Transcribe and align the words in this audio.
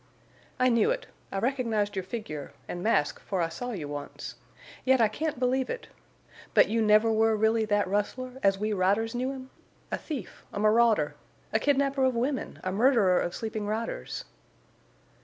"I 0.59 0.69
knew 0.69 0.89
it—I 0.89 1.37
recognized 1.37 1.95
your 1.95 2.01
figure—and 2.01 2.81
mask, 2.81 3.19
for 3.19 3.39
I 3.39 3.49
saw 3.49 3.69
you 3.69 3.87
once. 3.87 4.33
Yet 4.83 4.99
I 4.99 5.07
can't 5.07 5.37
believe 5.37 5.69
it!... 5.69 5.89
But 6.55 6.69
you 6.69 6.81
never 6.81 7.11
were 7.11 7.35
really 7.37 7.65
that 7.65 7.87
rustler, 7.87 8.39
as 8.41 8.57
we 8.57 8.73
riders 8.73 9.13
knew 9.13 9.29
him? 9.31 9.51
A 9.91 9.99
thief—a 9.99 10.59
marauder—a 10.59 11.59
kidnapper 11.59 12.03
of 12.03 12.15
women—a 12.15 12.71
murderer 12.71 13.19
of 13.19 13.35
sleeping 13.35 13.67
riders!" 13.67 14.25